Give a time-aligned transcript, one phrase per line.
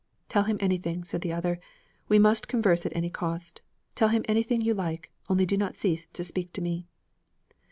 [0.29, 1.59] 'Tell him anything,' said the other,
[2.09, 3.61] 'We must converse at any cost.
[3.93, 6.87] Tell him anything you like; only do not cease to speak to me.'